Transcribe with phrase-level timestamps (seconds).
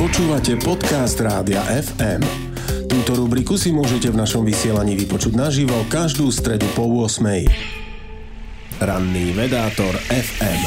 [0.00, 2.24] Počúvate podcast Rádia FM.
[2.88, 7.20] Túto rubriku si môžete v našom vysielaní vypočuť naživo každú stredu po 8.
[8.80, 10.60] Ranný vedátor FM.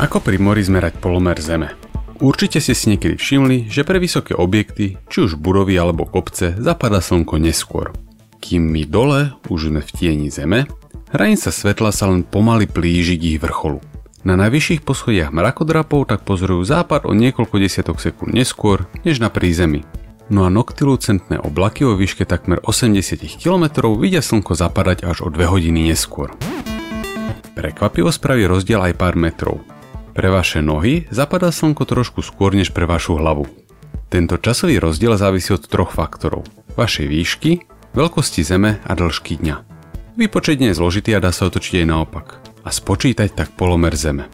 [0.00, 1.76] Ako pri mori zmerať polomer Zeme?
[2.24, 7.04] Určite ste si niekedy všimli, že pre vysoké objekty, či už budovy alebo kopce, zapadá
[7.04, 7.92] slnko neskôr.
[8.40, 10.64] Kým my dole, už sme v tieni Zeme,
[11.12, 13.97] hranica svetla sa len pomaly plíži k ich vrcholu.
[14.28, 19.88] Na najvyšších poschodiach mrakodrapov tak pozorujú západ o niekoľko desiatok sekúnd neskôr, než na prízemí.
[20.28, 25.48] No a noktilucentné oblaky o výške takmer 80 km vidia slnko zapadať až o 2
[25.48, 26.36] hodiny neskôr.
[27.56, 29.64] Prekvapivo spraví rozdiel aj pár metrov.
[30.12, 33.48] Pre vaše nohy zapadá slnko trošku skôr než pre vašu hlavu.
[34.12, 36.44] Tento časový rozdiel závisí od troch faktorov.
[36.76, 37.64] Vašej výšky,
[37.96, 39.56] veľkosti Zeme a dĺžky dňa.
[40.20, 44.28] Výpočet nie je zložitý a dá sa otočiť aj naopak a spočítať tak polomer Zeme.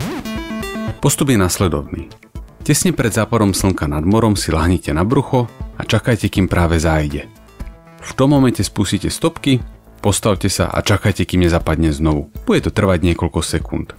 [0.98, 2.10] Postup je nasledovný.
[2.66, 5.46] Tesne pred západom slnka nad morom si lahnite na brucho
[5.78, 7.30] a čakajte, kým práve zájde.
[8.02, 9.62] V tom momente spustíte stopky,
[10.02, 12.34] postavte sa a čakajte, kým nezapadne znovu.
[12.42, 13.94] Bude to trvať niekoľko sekúnd.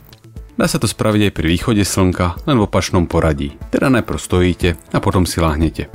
[0.60, 3.56] Dá sa to spraviť aj pri východe slnka, len v opačnom poradí.
[3.72, 5.88] Teda najprv stojíte a potom si lahnete.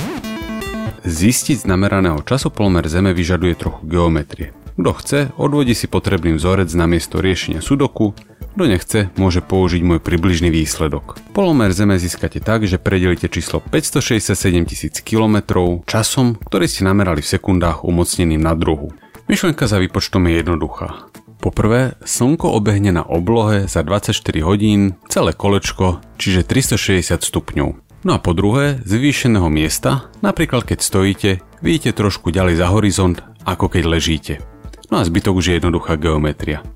[1.04, 4.59] Zistiť z nameraného času polomer Zeme vyžaduje trochu geometrie.
[4.80, 8.16] Kto chce, odvodí si potrebný vzorec na miesto riešenia sudoku,
[8.56, 11.20] kto nechce, môže použiť môj približný výsledok.
[11.36, 14.32] Polomer Zeme získate tak, že predelíte číslo 567
[14.64, 15.44] tisíc km
[15.84, 18.96] časom, ktorý ste namerali v sekundách umocneným na druhu.
[19.28, 21.12] Myšlenka za výpočtom je jednoduchá.
[21.44, 27.68] Poprvé, Slnko obehne na oblohe za 24 hodín celé kolečko, čiže 360 stupňov.
[28.08, 33.20] No a po druhé, z vyvýšeného miesta, napríklad keď stojíte, vidíte trošku ďalej za horizont,
[33.44, 34.49] ako keď ležíte.
[34.91, 36.66] No a zbytok už je jednoduchá geometria.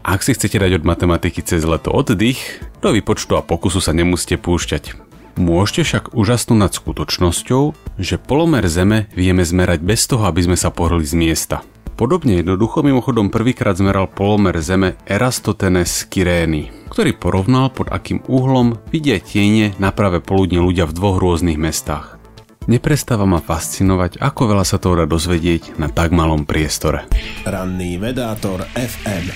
[0.00, 2.40] Ak si chcete dať od matematiky cez leto oddych,
[2.80, 4.96] do výpočtu a pokusu sa nemusíte púšťať.
[5.36, 7.62] Môžete však úžasnúť nad skutočnosťou,
[8.00, 11.60] že polomer Zeme vieme zmerať bez toho, aby sme sa pohli z miesta.
[12.00, 19.20] Podobne jednoducho mimochodom prvýkrát zmeral polomer Zeme Erastotenes Kyrény, ktorý porovnal pod akým uhlom vidia
[19.20, 22.21] tiene na práve poludne ľudia v dvoch rôznych mestách.
[22.70, 27.10] Neprestáva ma fascinovať, ako veľa sa toho dá dozvedieť na tak malom priestore.
[27.42, 29.34] Ranný vedátor FM.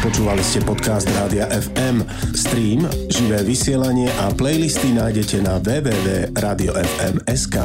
[0.00, 2.00] Počúvali ste podcast Rádia FM.
[2.32, 7.56] Stream, živé vysielanie a playlisty nájdete na www.radiofm.sk.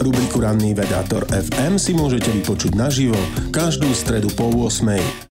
[0.00, 3.20] Rubriku Ranný vedátor FM si môžete vypočuť naživo
[3.52, 5.26] každú stredu po 8.